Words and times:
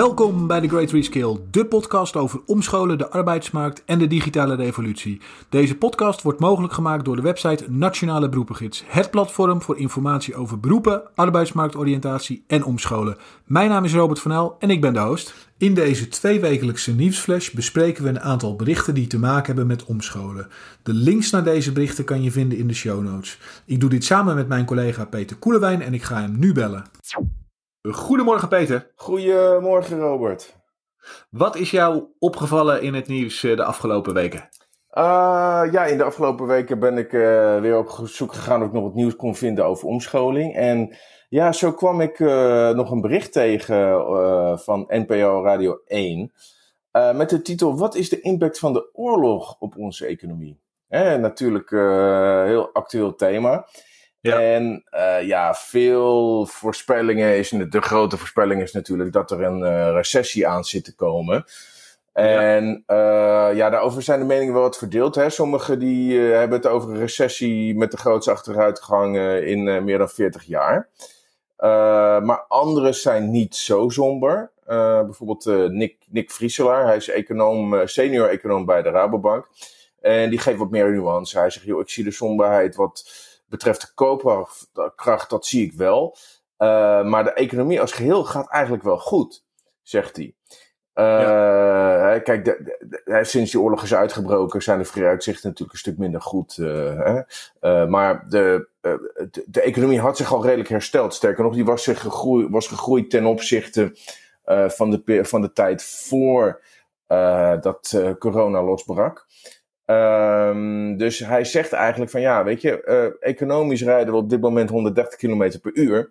Welkom 0.00 0.46
bij 0.46 0.60
de 0.60 0.68
Great 0.68 0.90
Reskill, 0.90 1.36
de 1.50 1.66
podcast 1.66 2.16
over 2.16 2.40
omscholen, 2.46 2.98
de 2.98 3.10
arbeidsmarkt 3.10 3.82
en 3.84 3.98
de 3.98 4.06
digitale 4.06 4.54
revolutie. 4.54 5.20
Deze 5.48 5.76
podcast 5.76 6.22
wordt 6.22 6.40
mogelijk 6.40 6.72
gemaakt 6.72 7.04
door 7.04 7.16
de 7.16 7.22
website 7.22 7.70
Nationale 7.70 8.28
Beroepengids, 8.28 8.84
het 8.86 9.10
platform 9.10 9.62
voor 9.62 9.78
informatie 9.78 10.34
over 10.34 10.60
beroepen, 10.60 11.02
arbeidsmarktoriëntatie 11.14 12.44
en 12.46 12.64
omscholen. 12.64 13.16
Mijn 13.44 13.68
naam 13.68 13.84
is 13.84 13.94
Robert 13.94 14.20
van 14.20 14.32
El 14.32 14.56
en 14.58 14.70
ik 14.70 14.80
ben 14.80 14.92
de 14.92 15.00
host. 15.00 15.34
In 15.58 15.74
deze 15.74 16.08
tweewekelijkse 16.08 16.94
nieuwsflash 16.94 17.50
bespreken 17.50 18.02
we 18.02 18.08
een 18.08 18.20
aantal 18.20 18.56
berichten 18.56 18.94
die 18.94 19.06
te 19.06 19.18
maken 19.18 19.46
hebben 19.46 19.66
met 19.66 19.84
omscholen. 19.84 20.48
De 20.82 20.92
links 20.92 21.30
naar 21.30 21.44
deze 21.44 21.72
berichten 21.72 22.04
kan 22.04 22.22
je 22.22 22.30
vinden 22.30 22.58
in 22.58 22.66
de 22.66 22.74
show 22.74 23.02
notes. 23.02 23.38
Ik 23.64 23.80
doe 23.80 23.90
dit 23.90 24.04
samen 24.04 24.34
met 24.34 24.48
mijn 24.48 24.64
collega 24.64 25.04
Peter 25.04 25.36
Koelewijn 25.36 25.82
en 25.82 25.94
ik 25.94 26.02
ga 26.02 26.20
hem 26.20 26.38
nu 26.38 26.52
bellen. 26.52 26.84
Goedemorgen 27.88 28.48
Peter. 28.48 28.90
Goedemorgen 28.94 29.98
Robert. 29.98 30.56
Wat 31.30 31.56
is 31.56 31.70
jou 31.70 32.04
opgevallen 32.18 32.82
in 32.82 32.94
het 32.94 33.06
nieuws 33.06 33.42
eh, 33.42 33.56
de 33.56 33.64
afgelopen 33.64 34.14
weken? 34.14 34.48
Uh, 34.92 35.62
ja, 35.72 35.84
in 35.84 35.98
de 35.98 36.04
afgelopen 36.04 36.46
weken 36.46 36.78
ben 36.78 36.98
ik 36.98 37.12
uh, 37.12 37.60
weer 37.60 37.78
op 37.78 38.00
zoek 38.04 38.34
gegaan 38.34 38.60
of 38.60 38.66
ik 38.66 38.72
nog 38.72 38.82
wat 38.82 38.94
nieuws 38.94 39.16
kon 39.16 39.34
vinden 39.34 39.64
over 39.64 39.88
omscholing. 39.88 40.54
En 40.54 40.96
ja, 41.28 41.52
zo 41.52 41.72
kwam 41.72 42.00
ik 42.00 42.18
uh, 42.18 42.70
nog 42.70 42.90
een 42.90 43.00
bericht 43.00 43.32
tegen 43.32 44.58
van 44.58 44.84
NPO 44.88 45.42
Radio 45.44 45.80
1 45.86 46.32
met 46.92 47.30
de 47.30 47.42
titel 47.42 47.78
Wat 47.78 47.94
is 47.94 48.08
de 48.08 48.20
impact 48.20 48.58
van 48.58 48.72
de 48.72 48.90
oorlog 48.92 49.56
op 49.58 49.76
onze 49.76 50.06
economie? 50.06 50.60
Eh, 50.90 51.14
natuurlijk 51.14 51.70
een 51.70 52.46
heel 52.46 52.72
actueel 52.72 53.14
thema. 53.14 53.66
Ja. 54.20 54.40
En 54.40 54.84
uh, 54.94 55.22
ja, 55.22 55.54
veel 55.54 56.46
voorspellingen 56.46 57.38
is, 57.38 57.48
de 57.48 57.80
grote 57.80 58.16
voorspelling 58.16 58.62
is 58.62 58.72
natuurlijk 58.72 59.12
dat 59.12 59.30
er 59.30 59.42
een 59.42 59.60
uh, 59.60 59.90
recessie 59.92 60.48
aan 60.48 60.64
zit 60.64 60.84
te 60.84 60.94
komen. 60.94 61.44
En 62.12 62.84
ja. 62.86 63.50
Uh, 63.50 63.56
ja, 63.56 63.70
daarover 63.70 64.02
zijn 64.02 64.18
de 64.18 64.26
meningen 64.26 64.52
wel 64.52 64.62
wat 64.62 64.78
verdeeld. 64.78 65.14
Hè. 65.14 65.30
Sommigen 65.30 65.78
die 65.78 66.18
hebben 66.18 66.58
het 66.58 66.66
over 66.66 66.90
een 66.90 66.98
recessie 66.98 67.76
met 67.76 67.90
de 67.90 67.96
grootste 67.96 68.30
achteruitgang 68.30 69.16
in 69.42 69.84
meer 69.84 69.98
dan 69.98 70.08
40 70.08 70.44
jaar. 70.44 70.88
maar 72.22 72.44
anderen 72.48 72.94
zijn 72.94 73.30
niet 73.30 73.56
zo 73.56 73.88
somber. 73.88 74.50
bijvoorbeeld 75.04 75.44
Nick, 75.72 75.96
Nick 76.08 76.30
Vrieselaar, 76.30 76.86
hij 76.86 76.96
is 76.96 77.08
econoom, 77.08 77.86
senior 77.86 78.28
econoom 78.28 78.64
bij 78.64 78.82
de 78.82 78.90
Rabobank. 78.90 79.48
En 80.00 80.30
die 80.30 80.38
geeft 80.38 80.58
wat 80.58 80.70
meer 80.70 80.90
nuance. 80.90 81.38
Hij 81.38 81.50
zegt, 81.50 81.66
joh, 81.66 81.80
ik 81.80 81.90
zie 81.90 82.04
de 82.04 82.10
somberheid 82.10 82.76
wat 82.76 83.28
betreft 83.50 83.80
de 83.80 83.88
koopkracht, 83.94 85.30
dat 85.30 85.46
zie 85.46 85.66
ik 85.66 85.72
wel. 85.72 86.16
Uh, 86.58 87.04
maar 87.04 87.24
de 87.24 87.32
economie 87.32 87.80
als 87.80 87.92
geheel 87.92 88.24
gaat 88.24 88.50
eigenlijk 88.50 88.82
wel 88.82 88.98
goed, 88.98 89.44
zegt 89.82 90.16
hij. 90.16 90.34
Uh, 90.94 91.04
ja. 91.04 92.18
Kijk, 92.18 92.44
de, 92.44 92.76
de, 93.04 93.24
sinds 93.24 93.50
die 93.50 93.60
oorlog 93.60 93.82
is 93.82 93.94
uitgebroken 93.94 94.62
zijn 94.62 94.78
de 94.78 94.84
vooruitzichten 94.84 95.48
natuurlijk 95.48 95.72
een 95.72 95.78
stuk 95.78 95.98
minder 95.98 96.20
goed. 96.20 96.56
Uh, 96.56 97.22
maar 97.86 98.28
de, 98.28 98.68
de, 98.80 99.44
de, 99.46 99.60
economie 99.60 100.00
had 100.00 100.16
zich 100.16 100.32
al 100.32 100.44
redelijk 100.44 100.68
hersteld. 100.68 101.14
Sterker 101.14 101.44
nog, 101.44 101.54
die 101.54 101.64
was, 101.64 101.82
zich 101.82 102.00
gegroeid, 102.00 102.50
was 102.50 102.68
gegroeid 102.68 103.10
ten 103.10 103.26
opzichte 103.26 103.96
van, 104.66 104.90
de, 104.90 105.24
van 105.24 105.40
de 105.40 105.52
tijd 105.52 105.82
voor 105.82 106.62
dat 107.60 108.02
corona 108.18 108.62
losbrak. 108.62 109.26
Um, 109.90 110.96
dus 110.96 111.18
hij 111.18 111.44
zegt 111.44 111.72
eigenlijk 111.72 112.10
van 112.10 112.20
ja, 112.20 112.44
weet 112.44 112.62
je, 112.62 112.82
uh, 112.86 113.28
economisch 113.30 113.82
rijden 113.82 114.12
we 114.12 114.18
op 114.18 114.30
dit 114.30 114.40
moment 114.40 114.70
130 114.70 115.18
km 115.18 115.58
per 115.62 115.74
uur. 115.74 116.10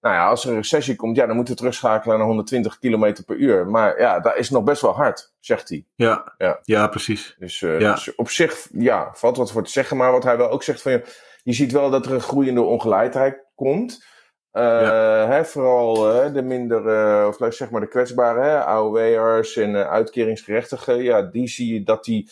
Nou 0.00 0.14
ja, 0.14 0.28
als 0.28 0.44
er 0.44 0.50
een 0.50 0.56
recessie 0.56 0.96
komt, 0.96 1.16
ja, 1.16 1.26
dan 1.26 1.36
moeten 1.36 1.54
we 1.54 1.60
terugschakelen 1.60 2.16
naar 2.16 2.26
120 2.26 2.78
km 2.78 3.14
per 3.26 3.36
uur. 3.36 3.66
Maar 3.66 4.00
ja, 4.00 4.20
dat 4.20 4.36
is 4.36 4.50
nog 4.50 4.64
best 4.64 4.82
wel 4.82 4.94
hard, 4.94 5.32
zegt 5.40 5.68
hij. 5.68 5.84
Ja, 5.94 6.34
ja. 6.38 6.60
ja 6.62 6.88
precies. 6.88 7.36
Dus, 7.38 7.60
uh, 7.60 7.80
ja. 7.80 7.94
dus 7.94 8.14
op 8.14 8.30
zich, 8.30 8.68
ja, 8.72 9.10
valt 9.12 9.36
wat 9.36 9.52
voor 9.52 9.64
te 9.64 9.70
zeggen. 9.70 9.96
Maar 9.96 10.12
wat 10.12 10.24
hij 10.24 10.36
wel 10.36 10.50
ook 10.50 10.62
zegt 10.62 10.82
van, 10.82 11.02
je 11.42 11.52
ziet 11.52 11.72
wel 11.72 11.90
dat 11.90 12.06
er 12.06 12.12
een 12.12 12.20
groeiende 12.20 12.62
ongelijkheid 12.62 13.44
komt. 13.54 14.04
Uh, 14.52 14.62
ja. 14.62 15.26
hè, 15.28 15.44
vooral 15.44 15.94
de 16.32 16.42
minder, 16.42 17.26
of 17.26 17.36
zeg 17.54 17.70
maar 17.70 17.80
de 17.80 17.88
kwetsbare, 17.88 18.64
AOW'ers 18.64 19.56
en 19.56 19.88
uitkeringsgerechtigen. 19.88 21.02
Ja, 21.02 21.22
die 21.22 21.48
zie 21.48 21.74
je 21.74 21.82
dat 21.82 22.04
die 22.04 22.30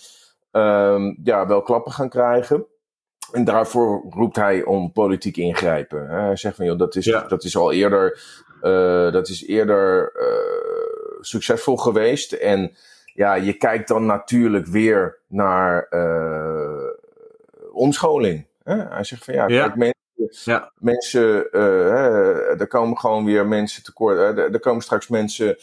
um, 0.53 1.19
ja, 1.25 1.47
wel 1.47 1.63
klappen 1.63 1.93
gaan 1.93 2.09
krijgen. 2.09 2.67
En 3.33 3.45
daarvoor 3.45 4.05
roept 4.11 4.37
hij 4.37 4.65
om 4.65 4.93
politiek 4.93 5.37
ingrijpen. 5.37 6.09
Hij 6.09 6.37
zegt 6.37 6.57
van, 6.57 6.67
joh, 6.67 6.79
dat 6.79 6.97
is, 6.97 7.05
ja. 7.05 7.21
dat 7.21 7.45
is 7.45 7.57
al 7.57 7.73
eerder, 7.73 8.21
uh, 8.63 9.13
dat 9.13 9.29
is 9.29 9.47
eerder 9.47 10.13
uh, 10.17 11.21
succesvol 11.21 11.77
geweest. 11.77 12.33
En 12.33 12.77
ja, 13.15 13.35
je 13.35 13.53
kijkt 13.53 13.89
dan 13.89 14.07
natuurlijk 14.07 14.67
weer 14.67 15.19
naar 15.27 15.87
uh, 15.91 16.89
omscholing. 17.73 18.47
Hij 18.65 19.05
zegt 19.05 19.25
van, 19.25 19.35
ja, 19.35 19.49
ja. 19.49 19.63
kijk, 19.63 19.77
mensen, 19.77 20.53
ja. 20.53 20.73
mensen 20.79 21.53
er 22.59 22.67
komen 22.67 22.99
gewoon 22.99 23.25
weer 23.25 23.47
mensen 23.47 23.83
tekort. 23.83 24.39
er 24.39 24.61
komen 24.61 24.83
straks 24.83 25.09
mensen 25.09 25.57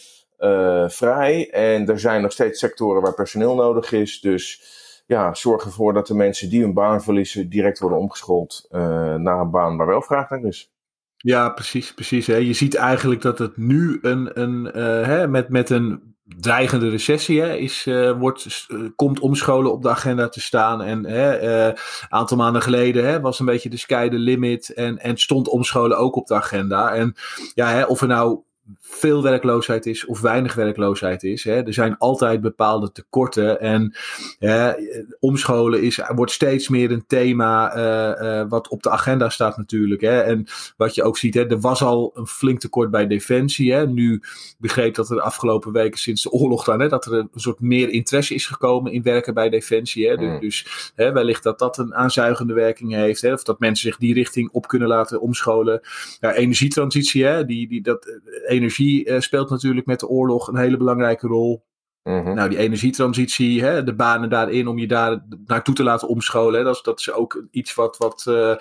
vrij. 0.88 1.50
En 1.50 1.88
er 1.88 2.00
zijn 2.00 2.22
nog 2.22 2.31
steeds 2.31 2.59
sectoren 2.59 3.01
waar 3.01 3.13
personeel 3.13 3.55
nodig 3.55 3.91
is. 3.91 4.22
Dus 4.22 4.77
ja, 5.09 5.33
zorg 5.33 5.63
ervoor 5.63 5.94
dat 5.94 6.07
de 6.07 6.13
mensen 6.13 6.50
die 6.50 6.61
hun 6.61 6.73
baan 6.73 7.03
verliezen 7.03 7.50
direct 7.50 7.79
worden 7.79 8.00
omgeschoold 8.00 8.67
uh, 8.72 8.81
naar 9.16 9.39
een 9.39 9.51
baan 9.51 9.77
waar 9.77 9.88
wel 9.88 10.01
vraag 10.01 10.29
naar 10.29 10.44
is. 10.44 10.72
Ja, 11.17 11.50
precies. 11.50 11.94
precies 11.94 12.27
hè. 12.27 12.35
Je 12.35 12.53
ziet 12.53 12.75
eigenlijk 12.75 13.22
dat 13.22 13.39
het 13.39 13.57
nu 13.57 14.00
een, 14.01 14.41
een, 14.41 14.66
uh, 14.66 15.05
hè, 15.05 15.27
met, 15.27 15.50
met 15.50 15.69
een 15.69 16.16
dreigende 16.23 16.89
recessie 16.89 17.59
is, 17.59 17.85
uh, 17.85 18.19
wordt, 18.19 18.67
komt 18.95 19.19
omscholen 19.19 19.71
op 19.71 19.81
de 19.81 19.89
agenda 19.89 20.29
te 20.29 20.41
staan. 20.41 20.81
En 20.81 21.16
een 21.16 21.77
aantal 22.09 22.38
maanden 22.38 22.61
geleden 22.61 23.06
hè, 23.06 23.21
was 23.21 23.39
een 23.39 23.45
beetje 23.45 23.69
de 23.69 23.77
sky 23.77 24.09
the 24.09 24.16
limit 24.16 24.73
en, 24.73 24.97
en 24.97 25.17
stond 25.17 25.47
omscholen 25.47 25.97
ook 25.97 26.16
op 26.16 26.27
de 26.27 26.35
agenda. 26.35 26.94
En 26.94 27.16
ja, 27.53 27.69
hè, 27.69 27.83
of 27.83 28.01
er 28.01 28.07
nou 28.07 28.44
veel 28.80 29.24
werkloosheid 29.24 29.85
is 29.85 30.06
of 30.06 30.22
weinig 30.22 30.53
werkloosheid 30.53 31.24
is. 31.24 31.44
Hè. 31.44 31.63
Er 31.63 31.74
zijn 31.74 31.97
altijd 31.97 32.41
bepaalde 32.41 32.91
tekorten. 32.91 33.59
En 33.59 33.96
hè, 34.40 34.72
omscholen 35.19 35.81
is, 35.81 36.02
wordt 36.16 36.31
steeds 36.31 36.69
meer 36.69 36.91
een 36.91 37.06
thema 37.07 37.75
uh, 37.75 38.28
uh, 38.28 38.50
wat 38.50 38.68
op 38.68 38.84
de 38.84 38.90
agenda 38.90 39.30
staat 39.30 39.57
natuurlijk. 39.57 40.02
Hè. 40.02 40.19
En 40.22 40.46
wat 40.78 40.96
je 40.96 41.03
ook 41.03 41.18
ziet, 41.18 41.34
hè, 41.34 41.47
er 41.47 41.59
was 41.59 41.81
al 41.81 42.12
een 42.13 42.28
flink 42.28 42.59
tekort 42.59 42.91
bij 42.91 43.07
defensie. 43.07 43.74
Hè. 43.74 43.88
Nu 43.88 44.22
begreep 44.57 44.96
dat 44.96 45.09
er 45.09 45.16
de 45.16 45.22
afgelopen 45.22 45.72
weken 45.72 46.00
sinds 46.00 46.24
de 46.24 46.31
oorlog 46.31 46.63
dan, 46.63 46.80
hè, 46.80 46.88
dat 46.88 47.06
er 47.06 47.13
een 47.13 47.30
soort 47.36 47.59
meer 47.59 47.90
interesse 47.90 48.34
is 48.34 48.46
gekomen 48.46 48.91
in 48.91 49.03
werken 49.03 49.34
bij 49.34 49.50
defensie. 49.50 50.07
Hè. 50.07 50.16
Mm. 50.16 50.40
Dus 50.40 50.91
hè, 50.96 51.12
wellicht 51.12 51.44
dat 51.44 51.59
dat 51.59 51.78
een 51.78 51.96
aanzuigende 51.96 52.53
werking 52.53 52.94
heeft. 52.94 53.22
Hè, 53.22 53.34
of 53.34 53.44
dat 53.44 53.59
mensen 53.59 53.88
zich 53.90 53.97
die 53.97 54.13
richting 54.13 54.50
op 54.51 54.68
kunnen 54.68 54.88
laten 54.88 55.22
omscholen. 55.22 55.81
Ja, 56.19 56.34
energietransitie, 56.34 57.25
hè, 57.25 57.46
die, 57.46 57.68
die, 57.68 57.81
dat, 57.81 58.19
energie 58.59 59.06
uh, 59.06 59.20
speelt 59.20 59.50
natuurlijk 59.50 59.86
met 59.86 60.00
de 60.00 60.08
oorlog 60.08 60.47
een 60.47 60.58
hele 60.58 60.78
belangrijke 60.78 61.28
rol. 61.28 61.68
Mm 62.03 62.24
-hmm. 62.24 62.36
Nou, 62.36 62.50
die 62.50 62.58
energietransitie, 62.58 63.64
hè, 63.64 63.84
de 63.84 63.96
banen 63.96 64.30
daarin 64.30 64.68
om 64.68 64.78
je 64.78 64.88
daar 64.88 65.24
naartoe 65.46 65.75
te 65.75 65.84
laten 65.84 66.08
omscholen, 66.08 66.58
hè, 66.58 66.66
dat, 66.66 66.75
is, 66.75 66.81
dat 66.81 67.00
is 67.00 67.12
ook 67.12 67.44
iets 67.52 67.75
wat, 67.75 67.98
wat, 67.98 68.25
uh, 68.30 68.56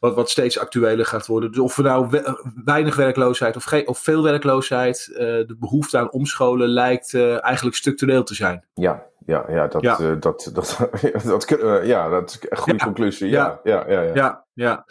wat, 0.00 0.14
wat 0.14 0.30
steeds 0.30 0.58
actueler 0.58 1.06
gaat 1.06 1.26
worden. 1.26 1.50
Dus 1.52 1.60
of 1.60 1.76
we 1.76 1.82
nou 1.82 2.08
we 2.08 2.50
weinig 2.64 2.96
werkloosheid 2.96 3.56
of, 3.56 3.72
of 3.84 3.98
veel 3.98 4.22
werkloosheid, 4.22 5.08
uh, 5.12 5.18
de 5.18 5.56
behoefte 5.58 5.98
aan 5.98 6.12
omscholen 6.12 6.68
lijkt 6.68 7.14
eigenlijk 7.14 7.76
structureel 7.76 8.22
te 8.22 8.34
zijn. 8.34 8.64
Ja, 8.74 9.06
ja, 9.26 9.44
ja, 9.48 9.66
dat, 9.66 9.82
ja. 9.82 9.96
dat, 9.96 10.20
dat, 10.20 10.50
dat, 10.54 11.24
dat, 11.24 11.86
ja, 11.86 12.08
dat 12.08 12.30
is 12.30 12.38
een 12.48 12.56
goede 12.56 12.78
ja. 12.78 12.84
conclusie. 12.84 13.28
Ja, 13.28 13.60
ja, 13.62 13.84
ja. 13.88 14.00
ja, 14.00 14.12
ja. 14.14 14.44
ja. 14.54 14.84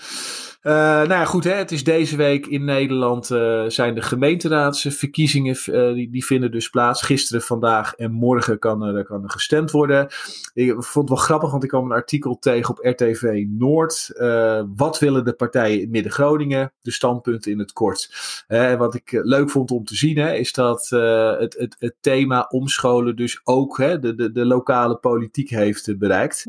Uh, 0.63 0.73
nou 0.73 1.09
ja, 1.09 1.25
goed, 1.25 1.43
hè, 1.43 1.53
het 1.53 1.71
is 1.71 1.83
deze 1.83 2.15
week 2.15 2.47
in 2.47 2.65
Nederland 2.65 3.29
uh, 3.29 3.63
zijn 3.67 3.95
de 3.95 4.01
gemeenteraadsverkiezingen, 4.01 5.57
uh, 5.65 5.93
die, 5.93 6.09
die 6.09 6.25
vinden 6.25 6.51
dus 6.51 6.69
plaats. 6.69 7.01
Gisteren, 7.01 7.41
vandaag 7.41 7.93
en 7.93 8.11
morgen 8.11 8.59
kan 8.59 8.83
er, 8.83 9.03
kan 9.03 9.23
er 9.23 9.29
gestemd 9.29 9.71
worden. 9.71 10.07
Ik 10.53 10.71
vond 10.71 11.09
het 11.09 11.17
wel 11.17 11.25
grappig, 11.25 11.51
want 11.51 11.63
ik 11.63 11.69
kwam 11.69 11.85
een 11.85 11.97
artikel 11.97 12.39
tegen 12.39 12.69
op 12.69 12.79
RTV 12.81 13.45
Noord. 13.49 14.11
wat 14.75 14.99
willen 14.99 15.25
de 15.25 15.33
partijen 15.33 15.81
in 15.81 15.89
Midden-Groningen? 15.89 16.73
De 16.81 16.91
standpunten 16.91 17.51
in 17.51 17.59
het 17.59 17.73
kort. 17.73 18.09
wat 18.77 18.95
ik 18.95 19.11
leuk 19.23 19.49
vond 19.49 19.71
om 19.71 19.83
te 19.83 19.95
zien, 19.95 20.17
hè, 20.17 20.33
is 20.33 20.53
dat 20.53 20.87
het, 21.39 21.55
het, 21.57 21.75
het 21.79 21.95
thema 22.01 22.45
omscholen 22.49 23.15
dus 23.15 23.41
ook 23.43 23.77
hè, 23.77 23.99
de, 23.99 24.15
de, 24.15 24.31
de 24.31 24.45
lokale 24.45 24.97
politiek 24.97 25.49
heeft 25.49 25.97
bereikt. 25.97 26.45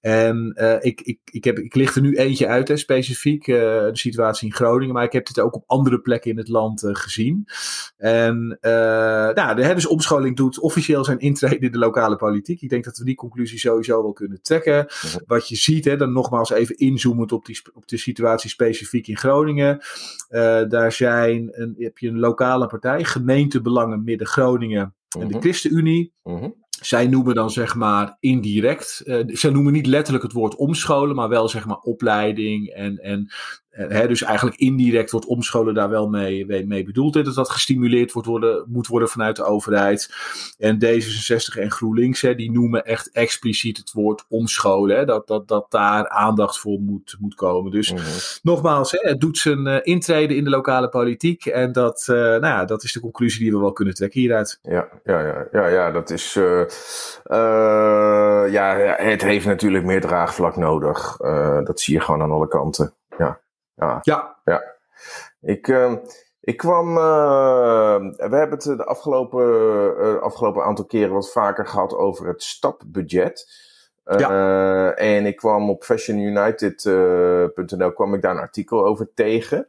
En 0.00 0.54
ik, 0.80 1.00
ik, 1.00 1.18
ik, 1.24 1.44
heb, 1.44 1.58
ik 1.58 1.74
licht 1.74 1.94
er 1.94 2.02
nu 2.02 2.16
eentje 2.16 2.44
je 2.44 2.50
uit, 2.50 2.68
hè, 2.68 2.76
specifiek 2.76 3.35
uh, 3.40 3.56
de 3.56 3.90
situatie 3.92 4.48
in 4.48 4.54
Groningen. 4.54 4.94
Maar 4.94 5.04
ik 5.04 5.12
heb 5.12 5.26
dit 5.26 5.40
ook 5.40 5.54
op 5.54 5.62
andere 5.66 6.00
plekken 6.00 6.30
in 6.30 6.36
het 6.36 6.48
land 6.48 6.84
uh, 6.84 6.94
gezien. 6.94 7.48
En 7.96 8.58
uh, 8.60 8.70
nou, 9.34 9.54
de 9.54 9.74
dus 9.74 9.86
omscholing 9.86 10.36
doet 10.36 10.60
officieel 10.60 11.04
zijn 11.04 11.18
intrede 11.18 11.66
in 11.66 11.72
de 11.72 11.78
lokale 11.78 12.16
politiek. 12.16 12.62
Ik 12.62 12.68
denk 12.68 12.84
dat 12.84 12.98
we 12.98 13.04
die 13.04 13.14
conclusie 13.14 13.58
sowieso 13.58 14.02
wel 14.02 14.12
kunnen 14.12 14.42
trekken. 14.42 14.86
Wat 15.26 15.48
je 15.48 15.56
ziet, 15.56 15.84
hè, 15.84 15.96
dan 15.96 16.12
nogmaals 16.12 16.50
even 16.50 16.76
inzoomend 16.76 17.32
op, 17.32 17.46
die, 17.46 17.60
op 17.74 17.88
de 17.88 17.96
situatie 17.96 18.50
specifiek 18.50 19.06
in 19.06 19.16
Groningen. 19.16 19.80
daar 20.68 20.92
zijn 20.92 21.48
een, 21.52 21.74
heb 21.78 21.98
je 21.98 22.08
een 22.08 22.18
lokale 22.18 22.66
partij, 22.66 23.04
gemeentebelangen 23.04 24.04
Midden-Groningen 24.04 24.94
en 25.18 25.28
de 25.28 25.34
mhm. 25.34 25.40
ChristenUnie. 25.40 26.12
Mm 26.22 26.64
zij 26.80 27.06
noemen 27.06 27.34
dan 27.34 27.50
zeg 27.50 27.74
maar 27.74 28.16
indirect, 28.20 29.02
uh, 29.04 29.22
zij 29.26 29.50
noemen 29.50 29.72
niet 29.72 29.86
letterlijk 29.86 30.24
het 30.24 30.32
woord 30.32 30.56
omscholen, 30.56 31.16
maar 31.16 31.28
wel 31.28 31.48
zeg 31.48 31.66
maar 31.66 31.76
opleiding 31.76 32.68
en, 32.68 32.98
en 32.98 33.32
Hè, 33.76 34.08
dus 34.08 34.22
eigenlijk 34.22 34.56
indirect 34.56 35.10
wordt 35.10 35.26
omscholen 35.26 35.74
daar 35.74 35.88
wel 35.88 36.08
mee, 36.08 36.66
mee 36.66 36.84
bedoeld. 36.84 37.14
Hè, 37.14 37.22
dat 37.22 37.34
dat 37.34 37.50
gestimuleerd 37.50 38.12
wordt 38.12 38.28
worden, 38.28 38.64
moet 38.68 38.86
worden 38.86 39.08
vanuit 39.08 39.36
de 39.36 39.44
overheid. 39.44 40.14
En 40.58 40.84
D66 40.84 41.58
en 41.58 41.70
GroenLinks 41.70 42.20
hè, 42.20 42.34
die 42.34 42.50
noemen 42.50 42.84
echt 42.84 43.10
expliciet 43.12 43.76
het 43.76 43.92
woord 43.92 44.24
omscholen. 44.28 44.96
Hè, 44.96 45.04
dat, 45.04 45.26
dat, 45.26 45.48
dat 45.48 45.70
daar 45.70 46.08
aandacht 46.08 46.58
voor 46.58 46.78
moet, 46.80 47.16
moet 47.20 47.34
komen. 47.34 47.70
Dus 47.70 47.92
mhm. 47.92 48.02
nogmaals, 48.42 48.90
hè, 48.90 49.08
het 49.08 49.20
doet 49.20 49.38
zijn 49.38 49.66
uh, 49.66 49.76
intrede 49.82 50.36
in 50.36 50.44
de 50.44 50.50
lokale 50.50 50.88
politiek. 50.88 51.46
En 51.46 51.72
dat, 51.72 52.06
uh, 52.10 52.16
nou 52.16 52.40
ja, 52.40 52.64
dat 52.64 52.82
is 52.82 52.92
de 52.92 53.00
conclusie 53.00 53.40
die 53.40 53.52
we 53.52 53.58
wel 53.58 53.72
kunnen 53.72 53.94
trekken 53.94 54.20
hieruit. 54.20 54.58
Ja, 54.62 54.88
ja, 55.04 55.20
ja, 55.20 55.46
ja, 55.52 55.66
ja 55.66 55.90
dat 55.90 56.10
is. 56.10 56.36
Uh, 56.36 56.64
ja, 58.52 58.76
het 58.96 59.22
heeft 59.22 59.46
natuurlijk 59.46 59.84
meer 59.84 60.00
draagvlak 60.00 60.56
nodig. 60.56 61.16
dat 61.64 61.80
zie 61.80 61.94
je 61.94 62.00
gewoon 62.00 62.22
aan 62.22 62.30
alle 62.30 62.48
kanten. 62.48 62.94
Ja. 63.18 63.40
Ja. 63.76 64.00
Ja. 64.02 64.36
ja. 64.44 64.74
Ik, 65.40 65.68
uh, 65.68 65.92
ik 66.40 66.56
kwam. 66.56 66.96
Uh, 66.96 67.96
we 68.16 68.36
hebben 68.36 68.50
het 68.50 68.62
de 68.62 68.84
afgelopen, 68.84 69.44
uh, 69.98 70.22
afgelopen 70.22 70.64
aantal 70.64 70.84
keren 70.84 71.12
wat 71.12 71.32
vaker 71.32 71.66
gehad 71.66 71.94
over 71.94 72.26
het 72.26 72.42
stapbudget. 72.42 73.64
Ja. 74.04 74.94
En 74.94 75.26
ik 75.26 75.36
kwam 75.36 75.70
op 75.70 75.84
fashionunited.nl 75.84 77.92
kwam 77.92 78.14
ik 78.14 78.22
daar 78.22 78.34
een 78.34 78.40
artikel 78.40 78.84
over 78.84 79.14
tegen. 79.14 79.68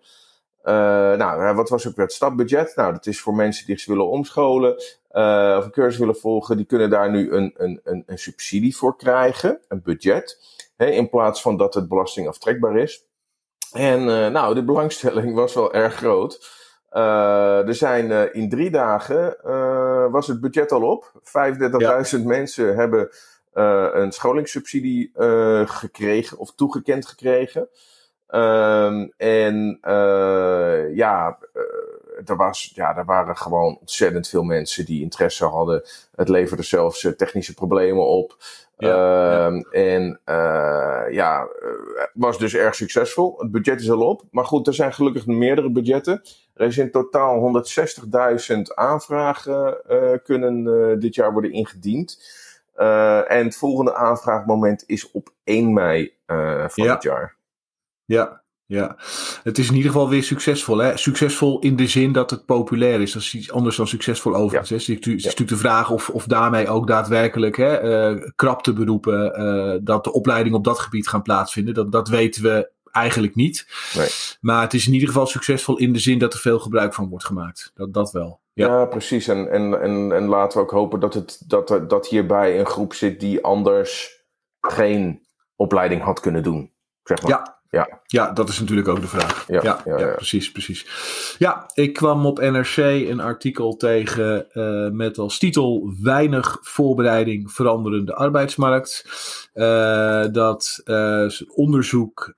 nou, 0.63 1.55
wat 1.55 1.69
was 1.69 1.87
ook 1.87 1.95
weer 1.95 2.05
het 2.05 2.13
stapbudget? 2.13 2.75
Nou, 2.75 2.93
dat 2.93 3.05
is 3.05 3.21
voor 3.21 3.35
mensen 3.35 3.65
die 3.65 3.77
zich 3.77 3.87
willen 3.87 4.09
omscholen 4.09 4.75
of 5.57 5.65
een 5.65 5.71
cursus 5.71 5.99
willen 5.99 6.17
volgen. 6.17 6.57
Die 6.57 6.65
kunnen 6.65 6.89
daar 6.89 7.11
nu 7.11 7.31
een, 7.31 7.53
een, 7.57 7.81
een, 7.83 8.03
een 8.05 8.17
subsidie 8.17 8.77
voor 8.77 8.97
krijgen, 8.97 9.59
een 9.67 9.81
budget. 9.81 10.39
Hè, 10.75 10.85
in 10.85 11.09
plaats 11.09 11.41
van 11.41 11.57
dat 11.57 11.73
het 11.73 11.87
belastingaftrekbaar 11.87 12.77
is. 12.77 13.06
En 13.71 14.01
uh, 14.01 14.27
nou, 14.27 14.55
de 14.55 14.63
belangstelling 14.63 15.35
was 15.35 15.53
wel 15.53 15.73
erg 15.73 15.95
groot. 15.95 16.55
Uh, 16.93 17.67
er 17.67 17.75
zijn 17.75 18.09
uh, 18.09 18.21
in 18.31 18.49
drie 18.49 18.69
dagen 18.69 19.37
was 20.11 20.27
het 20.27 20.41
budget 20.41 20.71
al 20.71 20.81
op. 20.81 21.11
35.000 22.17 22.23
mensen 22.23 22.75
hebben 22.75 23.09
een 23.93 24.11
scholingssubsidie 24.11 25.11
gekregen 25.65 26.37
of 26.37 26.53
toegekend 26.55 27.07
gekregen. 27.07 27.69
Ehm, 28.27 29.07
en 29.17 29.79
ja, 30.93 31.37
er, 32.25 32.35
was, 32.35 32.71
ja, 32.75 32.97
er 32.97 33.05
waren 33.05 33.37
gewoon 33.37 33.77
ontzettend 33.79 34.27
veel 34.27 34.43
mensen 34.43 34.85
die 34.85 35.01
interesse 35.01 35.45
hadden. 35.45 35.83
Het 36.15 36.29
leverde 36.29 36.63
zelfs 36.63 37.13
technische 37.17 37.53
problemen 37.53 38.07
op. 38.07 38.37
Ja, 38.77 39.49
uh, 39.49 39.95
En 39.95 40.19
uh, 40.25 41.03
ja, 41.09 41.47
was 42.13 42.37
dus 42.37 42.53
erg 42.53 42.75
succesvol. 42.75 43.35
Het 43.37 43.51
budget 43.51 43.81
is 43.81 43.91
al 43.91 44.01
op. 44.01 44.23
Maar 44.31 44.45
goed, 44.45 44.67
er 44.67 44.73
zijn 44.73 44.93
gelukkig 44.93 45.25
meerdere 45.25 45.71
budgetten. 45.71 46.21
Er 46.53 46.67
is 46.67 46.77
in 46.77 46.91
totaal 46.91 47.65
160.000 48.55 48.61
aanvragen 48.75 49.81
kunnen 50.23 50.99
dit 50.99 51.15
jaar 51.15 51.31
worden 51.31 51.51
ingediend. 51.51 52.21
en 53.27 53.45
het 53.45 53.57
volgende 53.57 53.95
aanvraagmoment 53.95 54.83
is 54.85 55.11
op 55.11 55.29
1 55.43 55.73
mei 55.73 56.13
van 56.67 56.83
ja. 56.83 56.93
dit 56.93 57.03
jaar. 57.03 57.35
Ja, 58.05 58.41
ja, 58.67 58.97
het 59.43 59.57
is 59.57 59.69
in 59.69 59.75
ieder 59.75 59.91
geval 59.91 60.09
weer 60.09 60.23
succesvol. 60.23 60.77
Hè? 60.77 60.97
Succesvol 60.97 61.59
in 61.59 61.75
de 61.75 61.87
zin 61.87 62.11
dat 62.11 62.29
het 62.29 62.45
populair 62.45 63.01
is. 63.01 63.11
Dat 63.11 63.21
is 63.21 63.33
iets 63.33 63.51
anders 63.51 63.75
dan 63.75 63.87
succesvol 63.87 64.35
overigens. 64.35 64.85
Ja. 64.85 64.93
Het 64.93 65.07
is 65.07 65.23
natuurlijk 65.23 65.49
de 65.49 65.57
vraag 65.57 65.89
of, 65.91 66.09
of 66.09 66.25
daarmee 66.25 66.67
ook 66.67 66.87
daadwerkelijk 66.87 67.57
hè, 67.57 68.11
uh, 68.13 68.29
krapte 68.35 68.73
beroepen, 68.73 69.41
uh, 69.41 69.79
dat 69.81 70.03
de 70.03 70.11
opleidingen 70.11 70.57
op 70.57 70.63
dat 70.63 70.79
gebied 70.79 71.07
gaan 71.07 71.21
plaatsvinden. 71.21 71.73
Dat, 71.73 71.91
dat 71.91 72.09
weten 72.09 72.43
we 72.43 72.71
eigenlijk 72.91 73.35
niet. 73.35 73.67
Nee. 73.95 74.07
Maar 74.41 74.61
het 74.61 74.73
is 74.73 74.87
in 74.87 74.93
ieder 74.93 75.07
geval 75.07 75.25
succesvol 75.25 75.77
in 75.77 75.93
de 75.93 75.99
zin 75.99 76.19
dat 76.19 76.33
er 76.33 76.39
veel 76.39 76.59
gebruik 76.59 76.93
van 76.93 77.09
wordt 77.09 77.25
gemaakt. 77.25 77.71
Dat, 77.73 77.93
dat 77.93 78.11
wel. 78.11 78.39
Ja, 78.53 78.67
ja 78.67 78.85
precies. 78.85 79.27
En, 79.27 79.51
en, 79.51 79.81
en, 79.81 80.11
en 80.11 80.25
laten 80.25 80.57
we 80.57 80.63
ook 80.63 80.71
hopen 80.71 80.99
dat, 80.99 81.13
het, 81.13 81.43
dat, 81.47 81.81
dat 81.87 82.07
hierbij 82.07 82.59
een 82.59 82.65
groep 82.65 82.93
zit 82.93 83.19
die 83.19 83.43
anders 83.43 84.21
geen 84.61 85.25
opleiding 85.55 86.01
had 86.01 86.19
kunnen 86.19 86.43
doen. 86.43 86.71
Zeg 87.03 87.21
maar. 87.21 87.31
Ja, 87.31 87.56
ja. 87.69 87.99
ja, 88.05 88.31
dat 88.31 88.49
is 88.49 88.59
natuurlijk 88.59 88.87
ook 88.87 89.01
de 89.01 89.07
vraag. 89.07 89.45
Ja, 89.47 89.61
ja, 89.63 89.81
ja, 89.85 90.13
precies, 90.15 90.51
precies. 90.51 90.85
Ja, 91.37 91.71
ik 91.73 91.93
kwam 91.93 92.25
op 92.25 92.39
NRC 92.39 92.77
een 92.77 93.19
artikel 93.19 93.75
tegen 93.75 94.47
uh, 94.53 94.89
met 94.89 95.17
als 95.17 95.37
titel 95.37 95.93
Weinig 96.01 96.57
voorbereiding 96.61 97.51
veranderende 97.51 98.15
arbeidsmarkt. 98.15 99.05
Uh, 99.53 100.25
dat 100.31 100.81
uh, 100.85 101.29
onderzoek, 101.55 102.31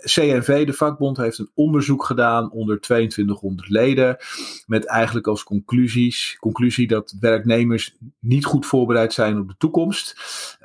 CNV, 0.00 0.66
de 0.66 0.72
vakbond, 0.72 1.16
heeft 1.16 1.38
een 1.38 1.50
onderzoek 1.54 2.04
gedaan 2.04 2.50
onder 2.50 2.80
2200 2.80 3.68
leden. 3.68 4.16
Met 4.66 4.84
eigenlijk 4.84 5.26
als 5.26 5.44
conclusies, 5.44 6.36
conclusie 6.40 6.86
dat 6.86 7.14
werknemers 7.20 7.96
niet 8.18 8.44
goed 8.44 8.66
voorbereid 8.66 9.12
zijn 9.12 9.38
op 9.38 9.48
de 9.48 9.54
toekomst. 9.58 10.14
85% 10.62 10.64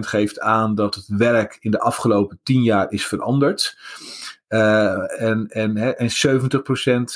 geeft 0.00 0.40
aan 0.40 0.74
dat 0.74 0.94
het 0.94 1.06
werk 1.08 1.56
in 1.60 1.70
de 1.70 1.80
afgelopen 1.80 2.40
tien 2.42 2.62
jaar 2.62 2.90
is 2.90 3.06
veranderd. 3.06 3.78
Uh, 4.50 5.22
en, 5.22 5.46
en, 5.48 5.76
hè, 5.76 5.90
en 5.90 6.08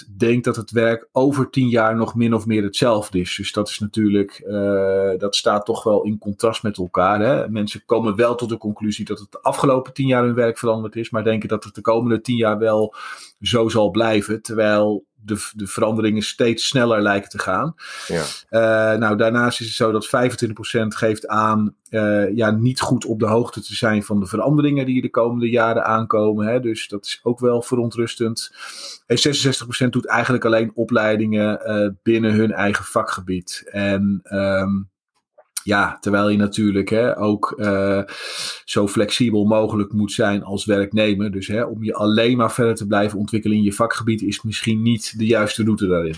70% 0.06 0.16
denkt 0.16 0.44
dat 0.44 0.56
het 0.56 0.70
werk 0.70 1.08
over 1.12 1.50
10 1.50 1.68
jaar 1.68 1.96
nog 1.96 2.14
min 2.14 2.34
of 2.34 2.46
meer 2.46 2.62
hetzelfde 2.62 3.20
is. 3.20 3.36
Dus 3.36 3.52
dat 3.52 3.68
is 3.68 3.78
natuurlijk, 3.78 4.42
uh, 4.46 5.10
dat 5.18 5.36
staat 5.36 5.64
toch 5.64 5.82
wel 5.82 6.02
in 6.02 6.18
contrast 6.18 6.62
met 6.62 6.78
elkaar. 6.78 7.20
Hè? 7.20 7.48
Mensen 7.48 7.82
komen 7.86 8.16
wel 8.16 8.34
tot 8.34 8.48
de 8.48 8.58
conclusie 8.58 9.04
dat 9.04 9.18
het 9.18 9.32
de 9.32 9.42
afgelopen 9.42 9.92
10 9.92 10.06
jaar 10.06 10.24
hun 10.24 10.34
werk 10.34 10.58
veranderd 10.58 10.96
is, 10.96 11.10
maar 11.10 11.24
denken 11.24 11.48
dat 11.48 11.64
het 11.64 11.74
de 11.74 11.80
komende 11.80 12.20
10 12.20 12.36
jaar 12.36 12.58
wel 12.58 12.94
zo 13.40 13.68
zal 13.68 13.90
blijven. 13.90 14.42
Terwijl 14.42 15.04
de, 15.24 15.50
de 15.54 15.66
veranderingen 15.66 16.22
steeds 16.22 16.66
sneller 16.66 17.02
lijken 17.02 17.30
te 17.30 17.38
gaan. 17.38 17.74
Ja. 18.06 18.22
Uh, 18.50 18.98
nou, 18.98 19.16
daarnaast 19.16 19.60
is 19.60 19.66
het 19.66 19.76
zo 19.76 19.92
dat 19.92 20.06
25% 20.06 20.10
geeft 20.88 21.26
aan 21.26 21.74
uh, 21.90 22.36
ja, 22.36 22.50
niet 22.50 22.80
goed 22.80 23.04
op 23.04 23.18
de 23.18 23.26
hoogte 23.26 23.62
te 23.62 23.74
zijn 23.74 24.02
van 24.02 24.20
de 24.20 24.26
veranderingen 24.26 24.86
die 24.86 25.02
de 25.02 25.10
komende 25.10 25.50
jaren 25.50 25.84
aankomen. 25.84 26.46
Hè. 26.46 26.60
Dus 26.60 26.88
dat 26.88 27.04
is 27.04 27.20
ook 27.22 27.40
wel 27.40 27.62
verontrustend. 27.62 28.52
En 29.06 29.18
66% 29.86 29.88
doet 29.88 30.06
eigenlijk 30.06 30.44
alleen 30.44 30.72
opleidingen 30.74 31.60
uh, 31.66 31.88
binnen 32.02 32.32
hun 32.32 32.52
eigen 32.52 32.84
vakgebied. 32.84 33.62
En 33.70 34.20
um, 34.24 34.92
ja, 35.64 35.96
terwijl 36.00 36.28
je 36.28 36.36
natuurlijk 36.36 36.88
hè, 36.88 37.18
ook 37.18 37.54
uh, 37.56 38.02
zo 38.64 38.88
flexibel 38.88 39.44
mogelijk 39.44 39.92
moet 39.92 40.12
zijn 40.12 40.42
als 40.42 40.64
werknemer. 40.64 41.30
Dus 41.30 41.46
hè, 41.46 41.62
om 41.62 41.84
je 41.84 41.94
alleen 41.94 42.36
maar 42.36 42.52
verder 42.52 42.74
te 42.74 42.86
blijven 42.86 43.18
ontwikkelen 43.18 43.56
in 43.56 43.62
je 43.62 43.72
vakgebied 43.72 44.22
is 44.22 44.42
misschien 44.42 44.82
niet 44.82 45.18
de 45.18 45.26
juiste 45.26 45.64
route 45.64 45.86
daarin. 45.86 46.14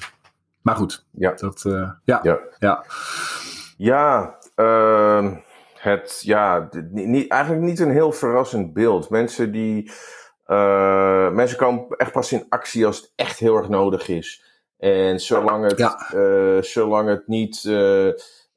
Maar 0.63 0.77
goed, 0.77 1.07
ja. 1.11 1.33
Dat, 1.33 1.65
uh, 1.67 1.91
ja, 2.05 2.21
ja. 2.23 2.39
Ja, 2.59 2.85
ja 3.77 4.39
uh, 4.57 5.33
het, 5.75 6.21
ja 6.25 6.69
niet, 6.91 7.31
eigenlijk 7.31 7.63
niet 7.63 7.81
een 7.81 7.91
heel 7.91 8.13
verrassend 8.13 8.73
beeld. 8.73 9.11
Mensen 9.11 9.53
die. 9.53 9.91
Uh, 10.47 11.31
mensen 11.31 11.59
komen 11.59 11.87
echt 11.89 12.13
pas 12.13 12.33
in 12.33 12.47
actie 12.49 12.87
als 12.87 12.97
het 12.97 13.13
echt 13.17 13.39
heel 13.39 13.57
erg 13.57 13.69
nodig 13.69 14.09
is. 14.09 14.45
En 14.79 15.21
zolang 15.21 15.65
het, 15.65 15.79
ja. 15.79 16.63
zolang 16.63 17.09
het 17.09 17.27
niet 17.27 17.63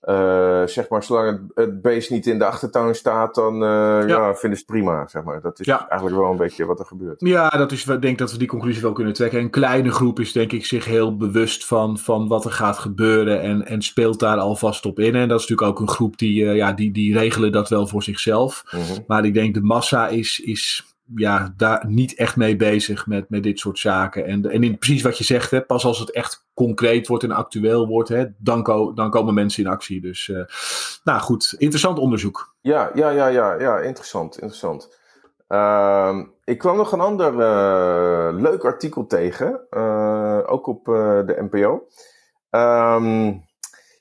uh, 0.04 0.66
zeg 0.66 0.90
maar, 0.90 1.04
zolang 1.04 1.28
het, 1.30 1.52
het 1.56 1.82
beest 1.82 2.10
niet 2.10 2.28
in 2.28 2.38
de 2.38 2.46
achtertuin 2.46 2.96
staat, 2.96 3.36
dan 3.36 3.54
uh, 3.54 3.60
ja. 3.60 4.06
ja. 4.06 4.36
vinden 4.36 4.60
ze 4.60 4.66
het 4.66 4.66
prima. 4.66 5.08
Zeg 5.08 5.24
maar. 5.24 5.42
Dat 5.42 5.60
is 5.60 5.68
eigenlijk 5.68 6.16
wel 6.16 6.32
een 6.32 6.38
beetje 6.38 6.66
wat 6.66 6.80
er 6.80 6.86
gebeurt. 6.86 7.22
Ja, 7.22 7.50
dat 7.50 7.72
is, 7.72 7.86
ik 7.86 8.02
denk 8.02 8.18
dat 8.18 8.32
we 8.32 8.38
die 8.38 8.48
conclusie 8.48 8.82
wel 8.82 8.92
kunnen 8.92 9.14
trekken. 9.14 9.40
Een 9.40 9.50
kleine 9.50 9.92
groep 9.92 10.20
is 10.20 10.32
denk 10.32 10.52
ik 10.52 10.66
zich 10.66 10.86
heel 10.86 11.18
bewust 11.18 11.66
van, 11.66 11.98
van 11.98 12.28
wat 12.28 12.46
er 12.46 12.52
gaat 12.52 12.78
gebeuren 12.78 13.42
en, 13.42 13.66
en 13.66 13.82
speelt 13.82 14.20
daar 14.20 14.38
alvast 14.38 14.86
op 14.86 15.00
in. 15.00 15.16
En 15.16 15.28
dat 15.28 15.40
is 15.40 15.48
natuurlijk 15.48 15.80
ook 15.80 15.88
een 15.88 15.94
groep 15.94 16.18
die, 16.18 16.44
uh, 16.44 16.56
ja, 16.56 16.74
die, 16.74 16.92
die 16.92 17.18
regelen 17.18 17.52
dat 17.52 17.70
wel 17.70 17.88
voor 17.88 18.04
zichzelf. 18.04 18.64
Mm 18.72 18.82
-hmm. 18.82 19.04
Maar 19.08 19.26
ik 19.26 19.34
denk 19.34 19.54
de 19.54 19.62
massa 19.62 20.08
is, 20.08 20.40
is 20.40 20.94
ja, 21.16 21.54
daar 21.58 21.86
niet 21.88 22.16
echt 22.16 22.36
mee 22.36 22.56
bezig 22.56 23.08
met, 23.08 23.30
met 23.30 23.44
dit 23.44 23.60
soort 23.60 23.80
zaken. 23.80 24.26
En, 24.26 24.52
en 24.52 24.64
in, 24.64 24.78
precies 24.78 25.02
wat 25.02 25.18
je 25.18 25.24
zegt, 25.24 25.52
hè, 25.52 25.62
pas 25.62 25.86
als 25.86 26.00
het 26.00 26.12
echt 26.12 26.48
concreet 26.66 27.08
wordt 27.08 27.24
en 27.24 27.32
actueel 27.32 27.88
wordt, 27.88 28.10
hè, 28.10 28.26
dan, 28.38 28.64
dan 28.96 29.10
komen 29.10 29.34
mensen 29.34 29.64
in 29.64 29.70
actie. 29.70 30.02
Dus 30.02 30.32
nou 31.04 31.20
goed, 31.20 31.56
interessant 31.58 32.00
onderzoek. 32.00 32.56
Ja, 32.62 32.92
ja, 32.94 33.10
ja, 33.10 33.28
ja, 33.28 33.60
ja 33.60 33.80
interessant, 33.80 34.34
interessant. 34.36 34.98
Ehm, 35.48 36.24
ik 36.44 36.58
kwam 36.58 36.78
nog 36.78 36.92
een 36.92 37.00
ander 37.00 37.34
leuk 38.34 38.66
artikel 38.66 39.06
tegen, 39.06 39.72
ook 40.48 40.68
op 40.68 40.86
de 41.26 41.48
NPO. 41.50 41.88
Um, 42.52 43.48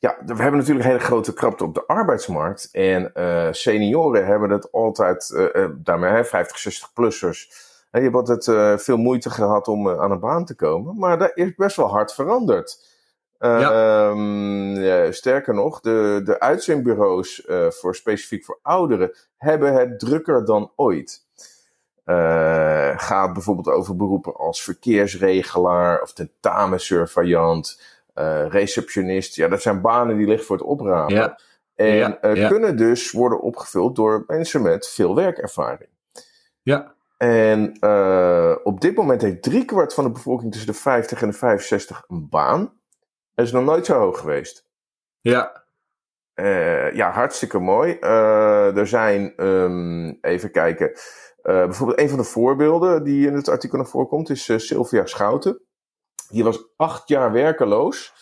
ja, 0.01 0.17
we 0.27 0.43
hebben 0.43 0.61
natuurlijk 0.61 0.87
hele 0.87 0.99
grote 0.99 1.33
krapte 1.33 1.65
op 1.65 1.75
de 1.75 1.87
arbeidsmarkt. 1.87 2.69
En 2.73 3.11
senioren 3.55 4.27
hebben 4.27 4.51
het 4.51 4.73
altijd, 4.73 5.51
daarmee 5.75 6.11
hè, 6.11 6.25
50, 6.25 6.89
60-plussers. 6.89 7.68
Je 7.91 8.01
hebt 8.01 8.15
altijd 8.15 8.45
veel 8.83 8.97
moeite 8.97 9.31
gehad 9.31 9.69
om 9.69 9.89
aan 9.89 10.11
een 10.11 10.21
baan 10.21 10.45
te 10.45 10.55
komen. 10.55 10.99
Maar 10.99 11.19
dat 11.19 11.31
is 11.35 11.55
best 11.55 11.77
wel 11.77 11.89
hard 11.89 12.15
veranderd. 12.15 12.97
Ja. 13.39 14.09
Um, 14.09 15.13
sterker 15.13 15.55
nog, 15.55 15.81
de, 15.81 16.21
de 16.25 16.41
uitzendbureaus 16.41 17.47
voor 17.69 17.95
specifiek 17.95 18.45
voor 18.45 18.59
ouderen 18.63 19.17
hebben 19.37 19.73
het 19.73 19.99
drukker 19.99 20.45
dan 20.45 20.73
ooit. 20.77 21.27
gaat 22.97 23.33
bijvoorbeeld 23.33 23.69
over 23.69 23.97
beroepen 23.97 24.35
als 24.35 24.63
verkeersregelaar 24.63 26.03
of 26.03 26.13
tentamensurveillant 26.13 27.81
uh, 28.15 28.47
receptionist. 28.49 29.35
Ja, 29.35 29.49
dat 29.49 29.63
zijn 29.63 29.81
banen 29.81 30.17
die 30.17 30.27
liggen 30.27 30.47
voor 30.47 30.57
het 30.57 30.67
oprapen. 30.67 31.15
Ja. 31.15 31.39
En 31.75 32.49
kunnen 32.49 32.77
dus 32.77 33.11
worden 33.11 33.41
opgevuld 33.41 33.97
door 33.97 34.25
mensen 34.27 34.63
met 34.63 34.89
veel 34.89 35.15
werkervaring. 35.15 35.91
Ja. 36.63 36.97
En 37.19 37.77
uh, 37.81 38.57
op 38.63 38.81
dit 38.81 38.97
moment 38.97 39.23
heeft 39.23 39.43
driekwart 39.43 39.95
van 39.95 40.05
de 40.05 40.11
bevolking 40.11 40.53
tussen 40.53 40.73
de 40.73 40.79
50 40.79 41.23
en 41.23 41.29
de 41.29 41.35
65 41.35 42.05
een 42.09 42.29
baan. 42.29 42.81
Dat 43.35 43.47
is 43.47 43.53
nog 43.53 43.65
nooit 43.65 43.87
zo 43.87 43.99
hoog 43.99 44.19
geweest. 44.19 44.67
Ja. 45.21 45.65
ja, 46.93 47.11
hartstikke 47.11 47.59
mooi. 47.59 47.99
er 47.99 48.87
zijn, 48.87 49.45
um, 49.45 50.19
even 50.21 50.51
kijken. 50.51 50.93
bijvoorbeeld 51.43 52.01
een 52.01 52.09
van 52.09 52.19
de 52.19 52.25
voorbeelden 52.25 53.05
die 53.05 53.27
in 53.27 53.35
het 53.35 53.49
artikel 53.49 53.79
naar 53.79 53.87
voren 53.87 54.09
komt 54.09 54.31
is 54.31 54.67
Sylvia 54.67 55.07
Schouten. 55.07 55.63
Die 56.29 56.45
was 56.45 56.69
acht 56.77 57.09
jaar 57.09 57.33
werkeloos. 57.33 58.15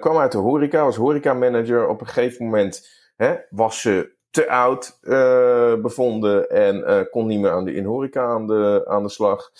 Kwam 0.00 0.18
uit 0.18 0.32
de 0.32 0.38
horeca, 0.38 0.84
was 0.84 0.96
horecamanager. 0.96 1.88
Op 1.88 2.00
een 2.00 2.06
gegeven 2.06 2.44
moment 2.44 2.88
hè, 3.16 3.36
was 3.50 3.80
ze 3.80 4.17
te 4.30 4.48
oud 4.48 4.98
uh, 5.02 5.74
bevonden 5.74 6.50
en 6.50 6.76
uh, 6.76 7.00
kon 7.10 7.26
niet 7.26 7.40
meer 7.40 7.50
aan 7.50 7.64
de, 7.64 7.74
in 7.74 7.84
horeca 7.84 8.24
aan 8.24 8.46
de, 8.46 8.84
aan 8.86 9.02
de 9.02 9.08
slag. 9.08 9.50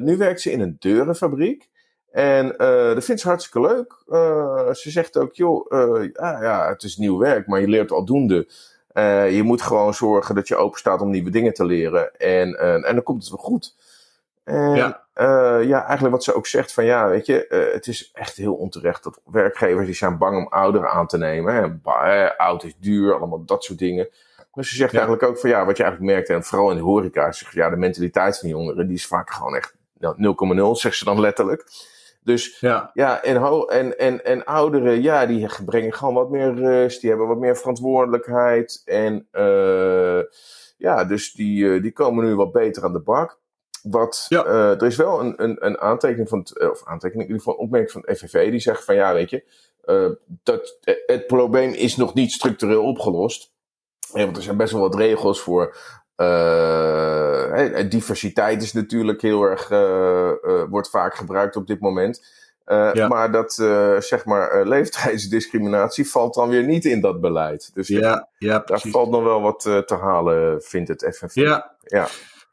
nu 0.00 0.16
werkt 0.16 0.40
ze 0.40 0.50
in 0.50 0.60
een 0.60 0.76
deurenfabriek. 0.78 1.68
En 2.10 2.54
dat 2.94 3.04
vindt 3.04 3.20
ze 3.20 3.28
hartstikke 3.28 3.60
leuk. 3.60 4.02
ze 4.76 4.90
zegt 4.90 5.16
ook, 5.16 5.34
joh, 5.34 5.70
ja, 6.12 6.42
ja, 6.42 6.68
het 6.68 6.82
is 6.82 6.96
nieuw 6.96 7.18
werk, 7.18 7.46
maar 7.46 7.60
je 7.60 7.68
leert 7.68 7.92
aldoende. 7.92 8.46
je 9.30 9.40
moet 9.44 9.62
gewoon 9.62 9.94
zorgen 9.94 10.34
dat 10.34 10.48
je 10.48 10.56
open 10.56 10.78
staat 10.78 11.00
om 11.00 11.10
nieuwe 11.10 11.30
dingen 11.30 11.54
te 11.54 11.64
leren. 11.64 12.16
En, 12.16 12.58
en 12.84 12.94
dan 12.94 13.02
komt 13.02 13.22
het 13.22 13.30
wel 13.30 13.44
goed. 13.44 13.74
En 14.44 14.74
ja. 14.74 15.02
Uh, 15.14 15.64
ja, 15.64 15.84
eigenlijk 15.84 16.14
wat 16.14 16.24
ze 16.24 16.34
ook 16.34 16.46
zegt 16.46 16.72
van 16.72 16.84
ja, 16.84 17.08
weet 17.08 17.26
je, 17.26 17.46
uh, 17.48 17.72
het 17.72 17.86
is 17.86 18.10
echt 18.12 18.36
heel 18.36 18.54
onterecht 18.54 19.04
dat 19.04 19.20
werkgevers 19.24 19.86
die 19.86 19.94
zijn 19.94 20.18
bang 20.18 20.36
om 20.36 20.52
ouderen 20.52 20.90
aan 20.90 21.06
te 21.06 21.18
nemen. 21.18 21.54
Hè. 21.54 21.70
Bah, 21.70 22.30
oud 22.36 22.64
is 22.64 22.76
duur, 22.78 23.14
allemaal 23.14 23.44
dat 23.44 23.64
soort 23.64 23.78
dingen. 23.78 24.08
Maar 24.54 24.64
ze 24.64 24.74
zegt 24.74 24.94
eigenlijk 24.94 25.22
ook 25.22 25.38
van 25.38 25.50
ja, 25.50 25.64
wat 25.64 25.76
je 25.76 25.82
eigenlijk 25.82 26.14
merkt, 26.14 26.28
en 26.28 26.44
vooral 26.44 26.70
in 26.70 26.76
de 26.76 26.82
horeca, 26.82 27.32
zegt 27.32 27.52
ja, 27.52 27.70
de 27.70 27.76
mentaliteit 27.76 28.38
van 28.38 28.48
jongeren, 28.48 28.86
die 28.86 28.96
is 28.96 29.06
vaak 29.06 29.30
gewoon 29.30 29.56
echt 29.56 29.74
nou, 29.98 30.36
0,0, 30.74 30.80
zegt 30.80 30.96
ze 30.96 31.04
dan 31.04 31.20
letterlijk. 31.20 31.64
Dus 32.22 32.60
ja, 32.60 32.90
ja 32.94 33.22
en, 33.22 33.36
en, 33.68 33.98
en, 33.98 34.24
en 34.24 34.44
ouderen, 34.44 35.02
ja, 35.02 35.26
die 35.26 35.48
brengen 35.64 35.92
gewoon 35.92 36.14
wat 36.14 36.30
meer 36.30 36.54
rust, 36.54 37.00
die 37.00 37.10
hebben 37.10 37.28
wat 37.28 37.38
meer 37.38 37.56
verantwoordelijkheid. 37.56 38.82
En 38.84 39.28
uh, 39.32 40.20
ja, 40.76 41.04
dus 41.04 41.32
die, 41.32 41.80
die 41.80 41.92
komen 41.92 42.24
nu 42.24 42.34
wat 42.34 42.52
beter 42.52 42.84
aan 42.84 42.92
de 42.92 43.00
bak. 43.00 43.38
Wat, 43.90 44.26
ja. 44.28 44.46
uh, 44.46 44.70
er 44.70 44.82
is 44.82 44.96
wel 44.96 45.20
een, 45.20 45.42
een, 45.42 45.66
een 45.66 45.78
aantekening 45.78 46.28
van, 46.28 46.38
het, 46.38 46.70
of 46.70 46.82
aantekening, 46.84 47.28
in 47.28 47.34
ieder 47.34 47.36
geval 47.36 47.54
een 47.54 47.64
opmerking 47.64 47.92
van 47.92 48.02
het 48.04 48.18
FNV, 48.18 48.50
die 48.50 48.60
zegt 48.60 48.84
van 48.84 48.94
ja, 48.94 49.12
weet 49.12 49.30
je, 49.30 49.44
uh, 49.86 50.10
dat, 50.42 50.78
het 51.06 51.26
probleem 51.26 51.72
is 51.72 51.96
nog 51.96 52.14
niet 52.14 52.32
structureel 52.32 52.84
opgelost. 52.84 53.52
Ja, 54.12 54.24
want 54.24 54.36
er 54.36 54.42
zijn 54.42 54.56
best 54.56 54.72
wel 54.72 54.80
wat 54.80 54.94
regels 54.94 55.40
voor. 55.40 55.76
Uh, 56.16 57.88
diversiteit 57.88 58.62
is 58.62 58.72
natuurlijk 58.72 59.22
heel 59.22 59.42
erg, 59.42 59.68
wordt 60.68 60.90
vaak 60.90 61.14
gebruikt 61.14 61.56
op 61.56 61.66
dit 61.66 61.80
moment. 61.80 62.26
Ja. 62.92 63.08
Maar 63.08 63.32
dat, 63.32 63.52
zeg 63.98 64.24
maar, 64.24 64.66
leeftijdsdiscriminatie 64.66 66.10
valt 66.10 66.34
dan 66.34 66.48
weer 66.48 66.64
niet 66.64 66.84
in 66.84 67.00
dat 67.00 67.20
beleid. 67.20 67.70
Dus 67.74 67.88
ja, 67.88 68.28
ja, 68.38 68.58
daar 68.58 68.80
valt 68.80 69.10
nog 69.10 69.22
wel 69.22 69.40
wat 69.40 69.60
te 69.60 69.96
halen, 70.00 70.62
vindt 70.62 70.88
het 70.88 71.16
FNV. 71.16 71.34
Ja. 71.34 72.08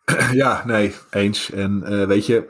ja. 0.34 0.64
Nee, 0.66 0.94
eens. 1.10 1.52
En 1.52 1.84
uh, 1.86 2.06
weet 2.06 2.26
je, 2.26 2.50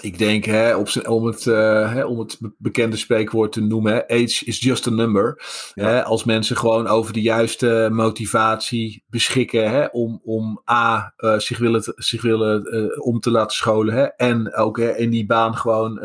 ik 0.00 0.18
denk 0.18 0.44
hè, 0.44 0.76
op 0.76 0.88
om, 1.06 1.26
het, 1.26 1.46
uh, 1.46 1.92
hè, 1.92 2.04
om 2.04 2.18
het 2.18 2.38
bekende 2.58 2.96
spreekwoord 2.96 3.52
te 3.52 3.60
noemen, 3.60 3.92
hè, 3.92 4.02
age 4.08 4.44
is 4.44 4.60
just 4.60 4.86
a 4.86 4.90
number. 4.90 5.42
Ja. 5.74 5.88
Hè, 5.88 6.04
als 6.04 6.24
mensen 6.24 6.56
gewoon 6.56 6.86
over 6.86 7.12
de 7.12 7.22
juiste 7.22 7.88
motivatie 7.92 9.04
beschikken 9.06 9.70
hè, 9.70 9.84
om, 9.84 10.20
om 10.24 10.62
A, 10.70 11.14
uh, 11.16 11.38
zich 11.38 11.58
willen, 11.58 11.82
zich 11.96 12.22
willen 12.22 13.02
om 13.02 13.20
te 13.20 13.30
laten 13.30 13.56
scholen 13.56 13.94
hè, 13.94 14.04
en 14.04 14.54
ook 14.54 14.78
hè, 14.78 14.96
in 14.96 15.10
die 15.10 15.26
baan 15.26 15.56
gewoon 15.56 16.00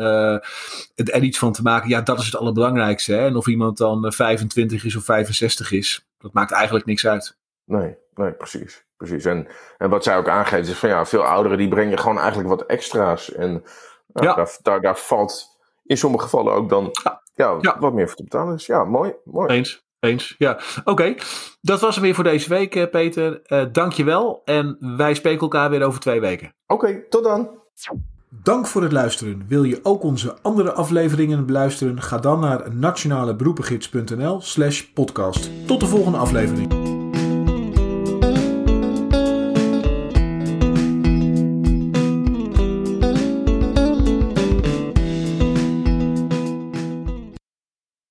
er 0.94 1.22
iets 1.22 1.38
van 1.38 1.52
te 1.52 1.62
maken. 1.62 1.88
Ja, 1.88 2.00
dat 2.00 2.18
is 2.18 2.24
het 2.24 2.36
allerbelangrijkste. 2.36 3.12
Hè. 3.12 3.26
En 3.26 3.36
of 3.36 3.46
iemand 3.46 3.78
dan 3.78 4.12
25 4.12 4.84
is 4.84 4.96
of 4.96 5.04
65 5.04 5.72
is, 5.72 6.06
dat 6.18 6.32
maakt 6.32 6.52
eigenlijk 6.52 6.86
niks 6.86 7.06
uit. 7.06 7.38
Nee, 7.64 7.96
nee, 8.14 8.32
precies 8.32 8.88
precies. 9.06 9.24
En, 9.24 9.46
en 9.78 9.90
wat 9.90 10.04
zij 10.04 10.16
ook 10.16 10.28
aangeeft 10.28 10.68
is 10.68 10.78
van 10.78 10.88
ja, 10.88 11.06
veel 11.06 11.24
ouderen 11.24 11.58
die 11.58 11.68
brengen 11.68 11.98
gewoon 11.98 12.18
eigenlijk 12.18 12.48
wat 12.48 12.66
extra's. 12.66 13.32
En 13.32 13.50
nou, 14.06 14.26
ja. 14.26 14.34
daar, 14.34 14.56
daar, 14.62 14.80
daar 14.80 14.98
valt 14.98 15.58
in 15.84 15.96
sommige 15.96 16.24
gevallen 16.24 16.52
ook 16.52 16.68
dan 16.68 16.90
ja. 17.34 17.58
ja 17.60 17.78
wat 17.78 17.92
meer 17.92 18.06
voor 18.06 18.16
te 18.16 18.22
betalen. 18.22 18.52
Dus 18.52 18.66
ja, 18.66 18.84
mooi. 18.84 19.14
mooi. 19.24 19.48
Eens. 19.48 19.88
Eens, 20.00 20.34
ja. 20.38 20.60
Oké, 20.84 21.14
dat 21.60 21.80
was 21.80 21.94
het 21.94 22.04
weer 22.04 22.14
voor 22.14 22.24
deze 22.24 22.48
week, 22.48 22.74
eh, 22.74 22.90
Peter. 22.90 23.40
Uh, 23.46 23.64
Dank 23.72 23.92
je 23.92 24.04
wel 24.04 24.42
en 24.44 24.76
wij 24.96 25.14
spreken 25.14 25.40
elkaar 25.40 25.70
weer 25.70 25.82
over 25.82 26.00
twee 26.00 26.20
weken. 26.20 26.54
Oké, 26.66 27.08
tot 27.08 27.24
dan. 27.24 27.50
Dank 28.28 28.66
voor 28.66 28.82
het 28.82 28.92
luisteren. 28.92 29.44
Wil 29.48 29.62
je 29.62 29.80
ook 29.82 30.02
onze 30.02 30.36
andere 30.42 30.72
afleveringen 30.72 31.46
beluisteren? 31.46 32.02
Ga 32.02 32.18
dan 32.18 32.40
naar 32.40 32.74
nationaleberoepengids.nl 32.74 34.40
slash 34.40 34.80
podcast. 34.80 35.66
Tot 35.66 35.80
de 35.80 35.86
volgende 35.86 36.18
aflevering. 36.18 36.79